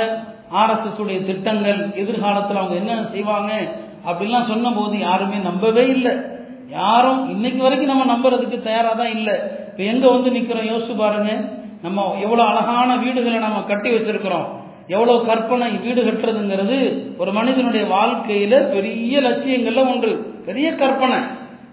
[0.61, 3.53] ஆர்எஸ்எஸ் உடைய திட்டங்கள் எதிர்காலத்தில் அவங்க என்ன செய்வாங்க
[4.09, 6.13] அப்படின்லாம் சொன்ன போது யாருமே நம்பவே இல்லை.
[6.81, 9.35] யாரும் இன்னைக்கு வரைக்கும் நம்ம நம்புறதுக்கு தயாராக தான் இல்லை.
[9.71, 11.33] இப்போ எங்க வந்து நிற்கிறோம் யோசிச்சு பாருங்க.
[11.83, 14.47] நம்ம எவ்வளோ அழகான வீடுகளை நம்ம கட்டி வச்சிருக்கிறோம்.
[14.87, 16.79] எவ்வளோ கற்பனை வீடு கட்டுறதுங்கிறது
[17.17, 21.19] ஒரு மனிதனுடைய வாழ்க்கையில பெரிய லட்சியங்கள்ல ஒன்று பெரிய கற்பனை.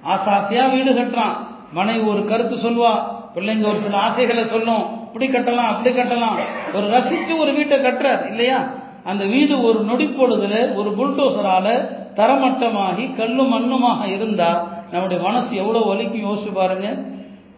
[0.08, 1.36] ஆசாத்தியா வீடு கட்டுறான்.
[1.74, 2.92] மனைவி ஒரு கருத்து சொல்வா
[3.36, 4.84] பிள்ளைங்க ஒரு சில ஆசைகளை சொல்லும்.
[5.06, 6.38] இப்படி கட்டலாம் அப்படி கட்டலாம்.
[6.74, 8.68] ஒரு ரசித்து ஒரு வீட்டை கட்டுறார் இல்லையா?
[9.04, 16.28] அந்த வீடு ஒரு நொடி பொழுதுல ஒரு புல்டோசரால தரமட்டமாகி கல்லும் மண்ணுமாக இருந்தா நம்முடைய மனசு எவ்வளவு வலிக்கும்
[16.28, 16.96] யோசிச்சு பாருங்க.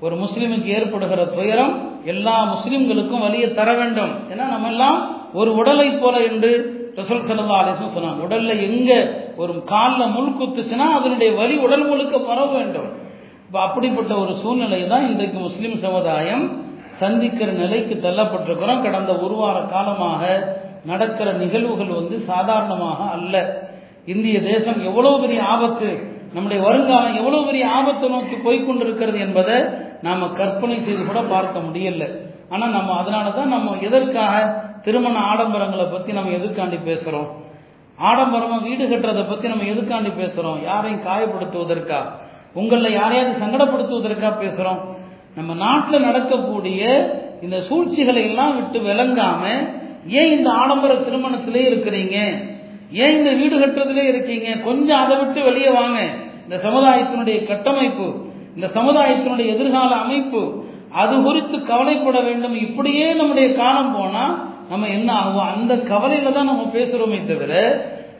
[0.05, 1.73] ஒரு முஸ்லீமுக்கு ஏற்படுகிற துயரம்
[2.11, 4.13] எல்லா முஸ்லீம்களுக்கும் வழியை தர வேண்டும்.
[4.31, 4.97] ஏன்னா நம்ம எல்லாம்
[5.39, 6.51] ஒரு உடலை போல என்று
[6.97, 8.91] ரசூல் சல்லா அலிஸ்லாம் சொன்னாங்க உடல்ல எங்க
[9.41, 12.89] ஒரு காலில் முள் குத்துச்சுன்னா அதனுடைய வலி உடல் முழுக்க பரவ வேண்டும்.
[13.45, 16.43] இப்போ அப்படிப்பட்ட ஒரு சூழ்நிலை தான் இன்றைக்கு முஸ்லீம் சமுதாயம்
[17.01, 18.83] சந்திக்கிற நிலைக்கு தள்ளப்பட்டிருக்கிறோம்.
[18.85, 20.21] கடந்த ஒரு வார காலமாக
[20.91, 23.35] நடக்கிற நிகழ்வுகள் வந்து சாதாரணமாக அல்ல.
[24.13, 25.89] இந்திய தேசம் எவ்வளவு பெரிய ஆபத்து
[26.35, 29.57] நம்முடைய வருங்காலம் எவ்வளவு பெரிய ஆபத்தை நோக்கி போய்கொண்டிருக்கிறது என்பதை
[30.01, 32.19] நாம கற்பனை செய்து கூட பார்க்க முடியல.
[32.49, 37.27] ஆனா நம்ம அதனால தான் நம்ம எதற்காக திருமண ஆடம்பரங்களை பத்தி நம்ம எதுக்காண்டி பேசுறோம்?
[37.99, 40.63] ஆடம்பரமா வீடு கட்டுறதை பத்தி நம்ம எதுக்காண்டி பேசுறோம்?
[40.63, 41.99] யாரையும் காயப்படுத்துவதற்கா?
[42.53, 44.79] உங்களில் யாரையாவது சங்கடப்படுத்துவதற்கா பேசுறோம்?
[45.35, 46.81] நம்ம நாட்டில் நடக்கக்கூடிய
[47.41, 49.43] இந்த சூழ்ச்சிகளை எல்லாம் விட்டு விளங்காம
[50.07, 52.17] ஏன் இந்த ஆடம்பர திருமணத்திலே இருக்கிறீங்க?
[52.91, 54.51] ஏன் இந்த வீடு கட்டுறதுலே இருக்கீங்க?
[54.51, 55.99] கொஞ்சம் அதை விட்டு வெளியே வாங்க.
[56.43, 60.41] இந்த சமுதாயத்தினுடைய கட்டமைப்பு இந்த சமுதாயத்தினுடைய எதிர்கால அமைப்பு
[61.01, 62.55] அது குறித்து கவலைப்பட வேண்டும்.
[62.65, 64.23] இப்படியே நம்முடைய காலம் போனா
[64.71, 67.53] நம்ம என்ன ஆகும் அந்த கவலையில தான் நம்ம பேசுறோமே தவிர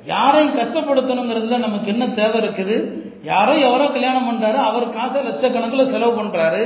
[0.05, 2.77] யாரையும் கஷ்டப்படுத்தணுங்கிறதுல நமக்கு என்ன தேவை இருக்குது?
[3.23, 6.63] யாரோ எவரோ கல்யாணம் பண்றாரு அவர் காசை லட்சக்கணக்கில் செலவு பண்றாரு.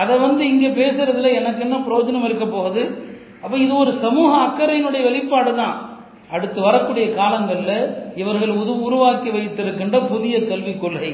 [0.00, 2.82] அதை வந்து இங்க பேசுறதுல எனக்கு என்ன பிரயோஜனம் இருக்க போகுது?
[3.44, 5.74] அப்ப இது ஒரு சமூக அக்கறையினுடைய வெளிப்பாடு தான்.
[6.30, 7.78] அடுத்து வரக்கூடிய காலங்களில்
[8.22, 11.12] இவர்கள் உது உருவாக்கி வைத்திருக்கின்ற புதிய கல்விக் கொள்கை.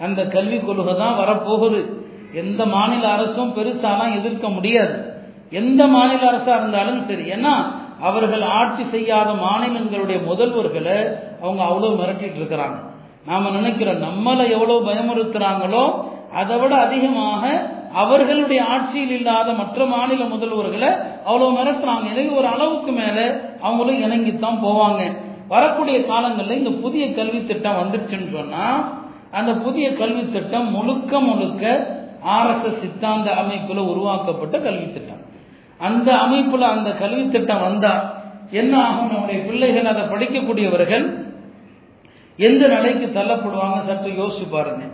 [0.00, 1.80] அந்த கல்விக் கொள்கை தான் வரப்போகுது.
[2.32, 4.96] எந்த மாநில அரசும் பெருசாலாம் எதிர்க்க முடியாது.
[5.50, 7.24] எந்த மாநில அரசா இருந்தாலும் சரி.
[7.36, 7.54] ஏன்னா
[8.00, 10.98] அவர்கள் ஆட்சி செய்யாத மாநிலங்களுடைய முதல்வர்களை
[11.42, 12.76] அவங்க அவ்வளவு மிரட்டிட்டு இருக்கிறாங்க.
[13.26, 15.84] நாம நினைக்கிறோம் நம்மளை எவ்வளவு பயமுறுத்துறாங்களோ
[16.40, 17.42] அதை விட அதிகமாக
[17.92, 20.90] அவர்களுடைய ஆட்சியில் இல்லாத மற்ற மாநில முதல்வர்களை
[21.24, 22.04] அவ்வளவு மிரட்டுறாங்க.
[22.12, 23.18] எனவே ஒரு அளவுக்கு மேல
[23.60, 25.02] அவங்களும் இணங்கித்தான் போவாங்க.
[25.48, 28.64] வரக்கூடிய காலங்களில் இந்த புதிய கல்வி திட்டம் வந்துருச்சுன்னு சொன்னா
[29.30, 35.20] அந்த புதிய கல்வி திட்டம் முழுக்க முழுக்க ஆர்எஸ்எஸ் சித்தாந்த அமைப்புல உருவாக்கப்பட்ட கல்வி திட்டம்.
[35.78, 39.12] அந்த அமைப்புல அந்த கல்வி திட்டம் வந்தா என்ன ஆகும்?
[39.12, 41.26] நம்முடைய பிள்ளைகள் அதை படிக்கக்கூடியவர்கள்
[42.36, 43.80] எந்த நிலைக்கு தள்ளப்படுவாங்க?
[43.80, 44.84] சற்று யோசிச்சு பாருங்க.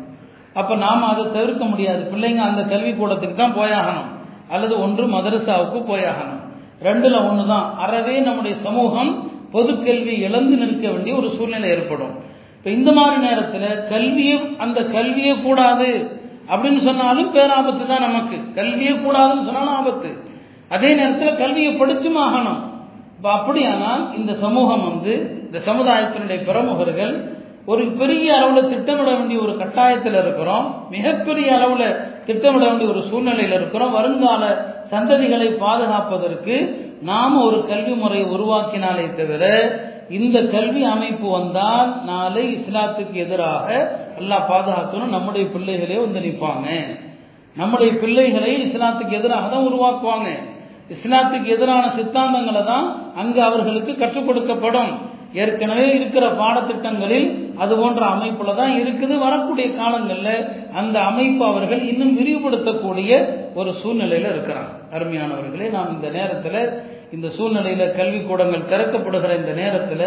[0.55, 2.11] அப்ப நாம அதை தவிர்க்க முடியாது.
[2.15, 4.13] பிள்ளைங்க அந்த கல்வி கூடத்துக்கு தான் போயாகணும்.
[4.51, 6.43] அல்லது ஒன்று மதரசாவுக்கு போயாகணும்.
[6.83, 7.75] ரெண்டுல ஒண்ணுதான்.
[7.75, 12.33] அறவே நம்முடைய சமூகம் பொது கல்வி இழந்து நிற்க வேண்டிய ஒரு சூழ்நிலை ஏற்படும்.
[12.65, 18.37] இப்ப இந்த மாதிரி நேரத்துல கல்வியை அந்த கல்வியே கூடாது அப்படின்னு சொன்னாலும் பேராபத்து தான் நமக்கு.
[18.55, 20.11] கல்வியே கூடாதுன்னு சொன்னாலும் ஆபத்து.
[20.69, 22.61] அதே நேரத்தில் கல்வியை படிச்சும் ஆகணும்.
[23.17, 27.33] இப்போ அப்படியானால் இந்த சமூகம் வந்து இந்த சமுதாயத்தினுடைய பிரமுகர்கள்
[27.67, 30.85] ஒரு பெரிய அளவில் திட்டமிட வேண்டிய ஒரு கட்டாயத்தில் இருக்கிறோம்.
[30.91, 31.97] மிகப்பெரிய அளவில்
[32.27, 33.93] திட்டமிட வேண்டிய ஒரு சூழ்நிலையில் இருக்கிறோம்.
[33.93, 39.45] வருங்கால சந்ததிகளை பாதுகாப்பதற்கு நாம் ஒரு கல்வி முறையை உருவாக்கினாலே தவிர
[40.11, 43.69] இந்த கல்வி அமைப்பு வந்தால் நாளை இஸ்லாத்துக்கு எதிராக
[44.19, 45.15] எல்லாம் பாதுகாக்கணும்.
[45.17, 46.69] நம்முடைய பிள்ளைகளே வந்து நிற்பாங்க.
[47.57, 50.29] நம்முடைய பிள்ளைகளை இஸ்லாத்துக்கு எதிராக தான் உருவாக்குவாங்க.
[50.95, 54.93] இஸ்லாத்துக்கு எதிரான சித்தாந்தங்களை தான் அங்கு அவர்களுக்கு கற்றுக் கொடுக்கப்படும்.
[55.33, 59.19] ஏற்கனவே இருக்கிற பாடத்திட்டங்களில் அது போன்ற அமைப்புல தான் இருக்குது.
[59.19, 64.71] வரக்கூடிய காலங்களில் அந்த அமைப்பு அவர்கள் இன்னும் விரிவுபடுத்தக்கூடிய ஒரு சூழ்நிலையில இருக்கிறாங்க.
[64.97, 70.07] அருமையானவர்களே நான் இந்த நேரத்தில் இந்த சூழ்நிலையில் கல்வி கூடங்கள் திறக்கப்படுகிற இந்த நேரத்தில்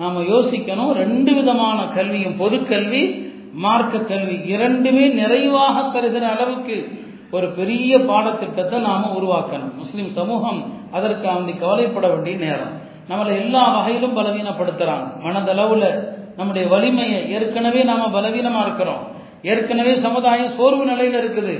[0.00, 2.36] நாம் யோசிக்கணும் ரெண்டு விதமான கல்வியும்.
[2.42, 3.02] பொதுக்கல்வி
[3.64, 4.36] மார்க்க கல்வி.
[4.54, 6.76] இரண்டுமே நிறைவாக தருகிற அளவுக்கு
[7.36, 9.72] ஒரு பெரிய பாடத்திட்டத்தை நாம் உருவாக்கணும்.
[9.82, 10.60] முஸ்லீம் சமூகம்
[10.96, 12.74] அதற்கு அவங்க கவலைப்பட வேண்டிய நேரம்.
[13.10, 15.88] நம்மளை எல்லா வகையிலும் பலவீனப்படுத்துகிறாங்க மனதளவில்
[16.38, 19.02] நம்முடைய வலிமையை ஏற்கனவே நாம் பலவீனமாக இருக்கிறோம்.
[19.52, 21.54] ஏற்கனவே சமுதாயம் சோர்வு நிலையில் இருக்குது.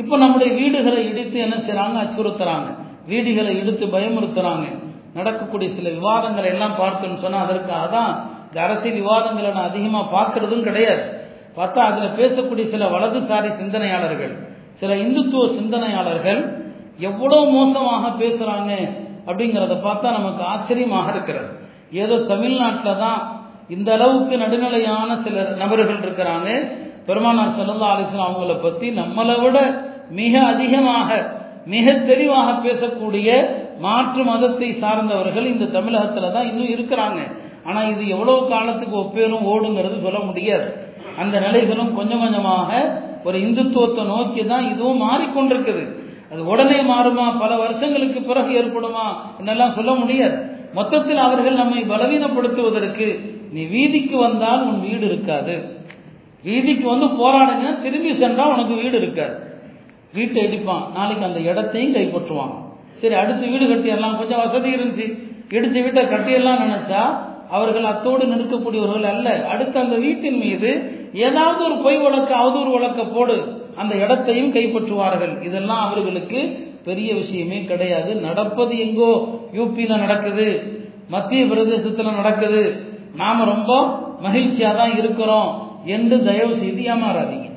[0.00, 2.68] இப்போ நம்முடைய வீடுகளை இடித்து என்ன செய்கிறாங்க அச்சுறுத்துறாங்க.
[3.10, 4.66] வீடுகளை இழுத்து பயமுறுத்துறாங்க.
[5.18, 8.12] நடக்கக்கூடிய சில விவாதங்களை எல்லாம் பார்த்தோம்னு சொன்னால் அதற்காக தான்
[8.48, 11.02] இந்த அரசியல் விவாதங்களை நான் அதிகமாக பார்க்கறதும் கிடையாது.
[11.58, 14.34] பார்த்தா அதில் பேசக்கூடிய சில வலதுசாரி சிந்தனையாளர்கள்
[14.80, 16.40] சில இந்துத்துவ சிந்தனையாளர்கள்
[17.08, 18.72] எவ்வளோ மோசமாக பேசுகிறாங்க
[19.28, 21.50] அப்படிங்கிறத பார்த்தா நமக்கு ஆச்சரியமாக இருக்கிறது.
[22.02, 23.20] ஏதோ தமிழ்நாட்டில் தான்
[23.74, 26.48] இந்த அளவுக்கு நடுநிலையான சில நபர்கள் இருக்கிறாங்க.
[27.08, 29.58] பெருமானார் சல்லா அலிஸ்லாம் அவங்கள பற்றி நம்மளை விட
[30.18, 31.08] மிக அதிகமாக
[31.66, 33.28] மிக தெளிவாக பேசக்கூடிய
[33.78, 37.20] மாற்று மதத்தை சார்ந்தவர்கள் இந்த தமிழகத்தில் தான் இன்னும் இருக்கிறாங்க.
[37.64, 40.68] ஆனால் இது எவ்வளவு காலத்துக்கு ஒப்பேரும் ஓடுங்கிறது சொல்ல முடியாது.
[41.18, 42.70] அந்த நிலைகளும் கொஞ்சம் கொஞ்சமாக
[43.24, 45.84] ஒரு இந்துத்துவத்தை நோக்கி தான் இதுவும் மாறிக்கொண்டிருக்குது.
[46.32, 47.38] அது உடனே மாறுமா?
[47.38, 49.06] பல வருஷங்களுக்கு பிறகு ஏற்படுமா?
[49.40, 50.38] என்னெல்லாம் சொல்ல முடியாது.
[50.74, 53.06] மொத்தத்தில் அவர்கள் நம்மை பலவீனப்படுத்துவதற்கு
[53.52, 55.54] நீ வீதிக்கு வந்தால் உன் வீடு இருக்காது.
[56.44, 59.49] வீதிக்கு வந்து போராடுங்க திரும்பி சென்றால் உனக்கு வீடு இருக்காது.
[60.16, 60.84] வீட்டை இடிப்பான்.
[60.96, 62.54] நாளைக்கு அந்த இடத்தையும் கைப்பற்றுவான்.
[63.00, 65.06] சரி அடுத்து வீடு கட்டிடலாம் கொஞ்சம் வசதி இருந்துச்சு.
[65.56, 67.02] இடிச்ச வீட்டை கட்டிடலாம் நினைச்சா
[67.56, 69.28] அவர்கள் அத்தோடு நிற்கக்கூடியவர்கள் அல்ல.
[69.52, 70.70] அடுத்து அந்த வீட்டின் மீது
[71.26, 73.36] ஏதாவது ஒரு பொய் வழக்கு அவதூறு வழக்க போடு.
[73.80, 75.32] அந்த இடத்தையும் கைப்பற்றுவார்கள்.
[75.48, 76.40] இதெல்லாம் அவர்களுக்கு
[76.84, 78.10] பெரிய விஷயமே கிடையாது.
[78.26, 79.10] நடப்பது எங்கோ
[79.58, 80.48] யூபியில நடக்குது.
[81.14, 82.62] மத்திய பிரதேசத்துல நடக்குது.
[83.22, 83.72] நாம ரொம்ப
[84.26, 85.50] மகிழ்ச்சியா தான் இருக்கிறோம்
[85.94, 87.48] என்று தயவு செய்து ஏமாறாதீங்க.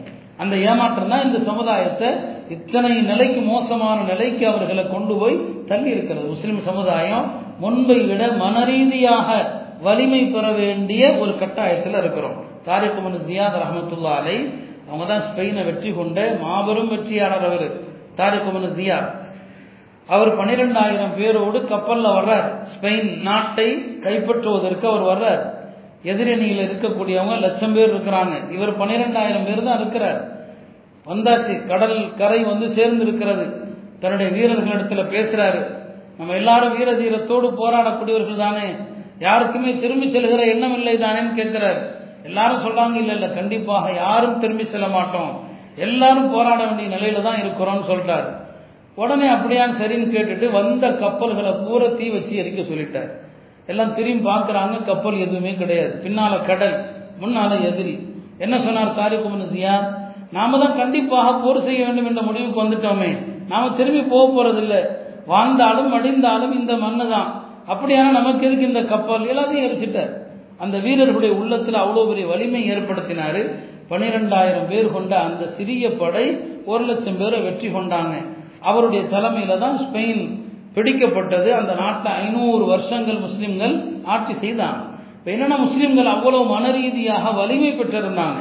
[0.42, 2.10] அந்த ஏமாற்றம் தான் இந்த சமுதாயத்தை
[2.50, 6.28] இத்தனை நிலைக்கு மோசமான நிலைக்கு அவர்களை கொண்டு போய் தள்ளி இருக்கிறது.
[6.28, 9.46] முஸ்லிம் சமுதாயம் முன்பை விட மனரீதியாக
[9.82, 12.36] வலிமை பெற வேண்டிய ஒரு கட்டாயத்தில் இருக்கிறோம்.
[12.66, 14.54] தாரிக் மனு ஜியாத் ரஹமத்துல்லா அலை
[14.90, 17.80] அவங்க தான் ஸ்பெயினை வெற்றி கொண்ட மாபெரும் வெற்றியாளர் அவர்.
[18.16, 19.22] தாரிக் மனு ஜியாத்.
[20.08, 22.68] அவர் பன்னிரெண்டாயிரம் பேரோடு கப்பல்ல வர்றார்.
[22.74, 25.62] ஸ்பெயின் நாட்டை கைப்பற்றுவதற்கு அவர் வர்றார்.
[26.04, 28.52] எதிரணியில் இருக்கக்கூடியவங்க லட்சம் பேர் இருக்கிறாங்க.
[28.52, 30.43] இவர் பன்னிரெண்டாயிரம் பேர் தான் இருக்கிறார்.
[31.08, 31.54] வந்தாச்சு.
[31.72, 33.46] கடல் கரை வந்து சேர்ந்து இருக்கிறது
[34.02, 35.62] தன்னுடைய வீரர்களிடத்துல பேசுறாரு.
[36.18, 38.68] நம்ம எல்லாரும் வீர தீரத்தோடு போராடக்கூடியவர்கள் தானே.
[39.20, 41.80] யாருக்குமே திரும்பி செல்கிற எண்ணம் இல்லை தானேன்னு கேட்கிறார்.
[42.24, 45.32] எல்லாரும் சொல்றாங்க இல்ல இல்ல கண்டிப்பாக யாரும் திரும்பி செல்ல மாட்டோம்.
[45.86, 48.28] எல்லாரும் போராட வேண்டிய நிலையில தான் இருக்கிறோம்னு சொல்லிட்டார்
[49.02, 53.10] உடனே அப்படியான்னு சரின்னு கேட்டுட்டு வந்த கப்பல்களை பூரா தீ வச்சு எரிக்க சொல்லிட்டார்.
[53.72, 55.94] எல்லாம் திரும்பி பார்க்கறாங்க கப்பல் எதுவுமே கிடையாது.
[56.04, 56.76] பின்னால கடல்
[57.22, 57.96] முன்னால எதிரி.
[58.38, 59.76] என்ன சொன்னார் தாரிகுமன் ஜியா
[60.36, 63.12] நாம தான் கண்டிப்பாக போர் செய்ய வேண்டும் என்ற முடிவுக்கு வந்துட்டோமே.
[63.52, 64.82] நாம திரும்பி போக போறதில்லை.
[65.32, 67.30] வாழ்ந்தாலும் மடிந்தாலும் இந்த மண்ணு தான்.
[67.72, 69.30] அப்படியான நமக்கு எதுக்கு இந்த கப்பல்?
[69.32, 70.12] எல்லாத்தையும் எரிச்சிட்டார்.
[70.64, 73.42] அந்த வீரர்களுடைய உள்ளத்தில் அவ்வளோ பெரிய வலிமை ஏற்படுத்தினாரு.
[73.92, 76.26] பனிரெண்டாயிரம் பேர் கொண்ட அந்த சிறிய படை
[76.72, 78.14] ஒரு லட்சம் பேரை வெற்றி கொண்டாங்க.
[78.70, 80.24] அவருடைய தலைமையில தான் ஸ்பெயின்
[80.76, 81.50] பிடிக்கப்பட்டது.
[81.60, 83.76] அந்த நாட்டில் ஐநூறு வருஷங்கள் முஸ்லிம்கள்
[84.14, 84.82] ஆட்சி செய்தாங்க.
[85.18, 88.40] இப்போ என்னென்ன முஸ்லிம்கள் அவ்வளவு மனரீதியாக வலிமை பெற்றிருந்தாங்க?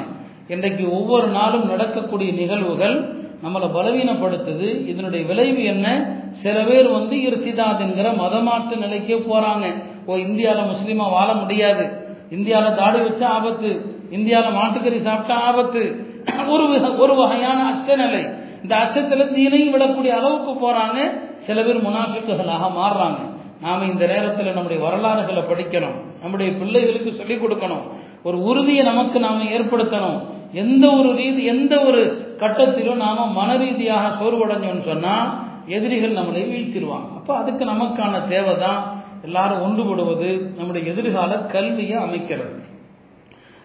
[0.48, 4.86] இன்றைக்கு ஒவ்வொரு நாளும் நடக்கக்கூடிய நிகழ்வுகள் நம்மளை பலவீனப்படுத்துது.
[4.86, 6.16] இதனுடைய விளைவு என்ன?
[6.30, 9.82] சில பேர் வந்து இருத்திதாத் என்கிற மதமாற்று நிலைக்கே போறாங்க.
[10.06, 11.88] ஓ இந்தியாவில் முஸ்லீமா வாழ முடியாது.
[12.30, 14.00] இந்தியாவில் தாடி வச்சா ஆபத்து.
[14.10, 16.06] இந்தியாவில் மாட்டுக்கறி சாப்பிட்டா ஆபத்து.
[16.48, 18.26] ஒரு ஒரு வகையான அச்ச நிலை
[18.62, 21.20] இந்த அச்சத்தில் தீனையும் விடக்கூடிய அளவுக்கு போறாங்க.
[21.38, 23.18] சில பேர் முனாஃபிக்குகளாக மாறுறாங்க.
[23.60, 26.00] நாம இந்த நேரத்தில் நம்முடைய வரலாறுகளை படிக்கணும்.
[26.20, 27.82] நம்முடைய பிள்ளைகளுக்கு சொல்லிக் கொடுக்கணும்.
[28.22, 30.20] ஒரு உறுதியை நமக்கு நாம ஏற்படுத்தணும்.
[30.52, 32.02] எந்த ஒரு ரீதி எந்த ஒரு
[32.38, 35.28] கட்டத்திலும் நாம மன ரீதியாக சோர்வடைஞ்சோம்னு சொன்னால்
[35.66, 38.80] எதிரிகள் நம்மளை வீழ்த்திடுவாங்க அப்போ அதுக்கு நமக்கான தேவை தான்
[39.24, 42.60] எல்லாரும் ஒன்றுபடுவது நம்முடைய எதிர்கால கல்வியை அமைக்கிறது.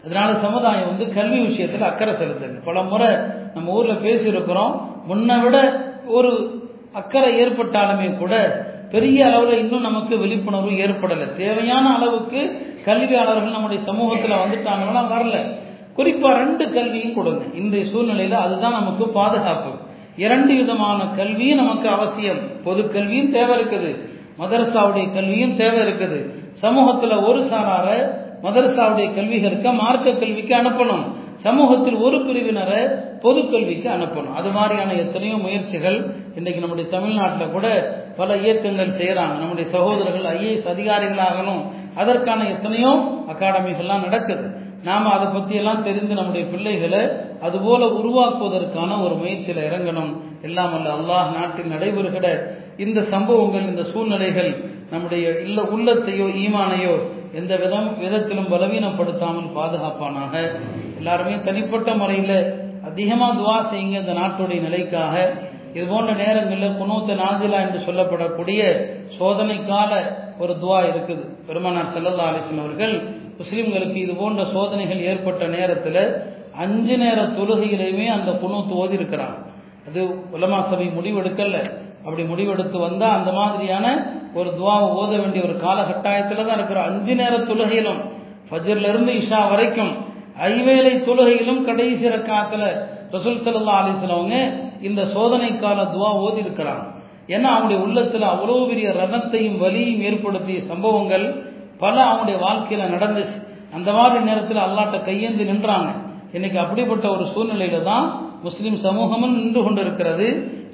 [0.05, 2.65] அதனால சமுதாயம் வந்து கல்வி விஷயத்தில் அக்கறை செலுத்துது.
[2.65, 3.09] பல முறை
[3.53, 4.73] நம்ம ஊரில் பேசியிருக்கிறோம்.
[5.07, 5.57] முன்னை விட
[6.07, 6.31] ஒரு
[6.93, 8.33] அக்கறை ஏற்பட்டாலுமே கூட
[8.91, 11.35] பெரிய அளவில் இன்னும் நமக்கு விழிப்புணர்வு ஏற்படலை.
[11.35, 12.41] தேவையான அளவுக்கு
[12.85, 15.37] கல்வியாளர்கள் நம்முடைய சமூகத்தில் வந்துட்டாங்கன்னா வரல.
[15.97, 17.43] குறிப்பா ரெண்டு கல்வியும் கொடுங்க.
[17.53, 19.71] இன்றைய சூழ்நிலையில அதுதான் நமக்கு பாதுகாப்பு.
[20.15, 22.63] இரண்டு விதமான கல்வியும் நமக்கு அவசியம்.
[22.63, 24.05] பொது கல்வியும் தேவை இருக்குது.
[24.39, 26.29] மதரசாவுடைய கல்வியும் தேவை இருக்குது.
[26.61, 31.03] சமூகத்துல ஒரு சாரார மதரசாவுடைய கல்விகளுக்கு மார்க்க கல்விக்கு அனுப்பணும்.
[31.35, 34.33] சமூகத்தில் ஒரு பிரிவினரை பொது கல்விக்கு அனுப்பணும்.
[34.33, 37.67] அது மாதிரியான எத்தனையோ முயற்சிகள் இன்றைக்கு நம்முடைய தமிழ்நாட்டில் கூட
[38.17, 41.61] பல இயக்கங்கள் செய்கிறாங்க நம்முடைய சகோதரர்கள் ஐஏஎஸ் அதிகாரிகளாகணும்.
[41.95, 42.91] அதற்கான எத்தனையோ
[43.33, 44.56] அகாடமிகள்லாம் நடக்குது.
[44.83, 47.01] நாம் அதை பற்றியெல்லாம் தெரிந்து நம்முடைய பிள்ளைகளை
[47.41, 50.11] அதுபோல உருவாக்குவதற்கான ஒரு முயற்சியில் இறங்கணும்.
[50.41, 52.27] எல்லாம் அல்ல அல்லாஹ் நாட்டில் நடைபெறுகிற
[52.77, 54.51] இந்த சம்பவங்கள் இந்த சூழ்நிலைகள்
[54.91, 56.95] நம்முடைய இல்ல உள்ளத்தையோ ஈமானையோ
[57.33, 60.33] எந்த விதம் விதத்திலும் பலவீனப்படுத்தாமல் பாதுகாப்பானாக.
[60.99, 62.37] எல்லாருமே தனிப்பட்ட முறையில்
[62.89, 65.15] அதிகமாக துவா செய்யுங்க இந்த நாட்டுடைய நிலைக்காக.
[65.73, 68.61] இது போன்ற நேரங்களில் குணூத்த நாஜிலா என்று சொல்லப்படக்கூடிய
[69.17, 69.91] சோதனைக்கால
[70.43, 71.23] ஒரு துவா இருக்குது.
[71.47, 72.95] பெருமானார் செல்லல்லா அலிஸ்லாம் அவர்கள்
[73.39, 76.01] முஸ்லிம்களுக்கு இது போன்ற சோதனைகள் ஏற்பட்ட நேரத்தில்
[76.57, 79.37] அஞ்சு நேர தொழுகையிலையுமே அந்த குணத்து ஓதி இருக்கிறாங்க
[79.87, 79.99] அது
[80.31, 81.57] உலமா சபை முடிவெடுக்கல.
[82.05, 83.85] அப்படி முடிவெடுத்து வந்தால் அந்த மாதிரியான
[84.33, 88.01] ஒரு துவாவை ஓத வேண்டிய ஒரு காலகட்டாயத்தில் தான் இருக்கிறோம் அஞ்சு நேர தொழுகையிலும்
[88.49, 89.93] ஃபஜர்லேருந்து இஷா வரைக்கும்
[90.47, 92.67] ஐவேளை தொழுகையிலும் கடைசி ரக்காத்தில்
[93.13, 94.35] ரசூல் சல்லா அலிஸ்லவங்க
[94.81, 96.85] இந்த சோதனை கால துவா ஓதி இருக்கிறாங்க
[97.29, 101.25] ஏன்னா அவங்களுடைய உள்ளத்தில் அவ்வளோ பெரிய ரதத்தையும் வலியும் ஏற்படுத்திய சம்பவங்கள்
[101.83, 103.37] பல அவனுடைய வாழ்க்கையில நடந்துச்சு
[103.77, 105.89] அந்த மாதிரி நேரத்தில் அல்லாட்ட கையேந்து நின்றாங்க.
[106.37, 108.05] இன்னைக்கு அப்படிப்பட்ட ஒரு சூழ்நிலையில தான்
[108.47, 110.27] முஸ்லிம் சமூகமும் நின்று கொண்டிருக்கிறது.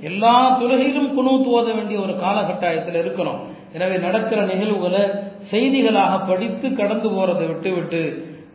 [0.09, 3.39] எல்லா துறையிலும் குணூத்து ஓத வேண்டிய ஒரு காலகட்டாயத்தில் இருக்கணும்.
[3.75, 5.03] எனவே நடக்கிற நிகழ்வுகளை
[5.51, 8.01] செய்திகளாக படித்து கடந்து போறதை விட்டு விட்டு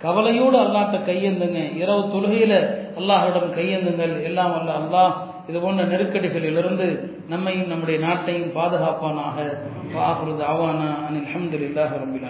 [0.05, 1.61] கவலையோடு அல்லாட்ட கையேந்துங்க.
[1.83, 2.55] இரவு தொழுகையில
[2.99, 4.15] அல்லாஹிடம் கையேந்துங்கள்.
[4.29, 5.13] எல்லாம் அல்ல அல்லாஹ்
[5.49, 6.87] இது போன்ற நெருக்கடிகளிலிருந்து
[7.29, 9.37] நம்மையும் நம்முடைய நாட்டையும் பாதுகாப்பானாக
[9.95, 12.29] வாஹுருது அவானா அனில் அஹமதுல்லாஹ் ரபில்